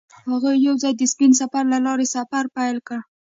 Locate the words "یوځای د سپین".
0.67-1.31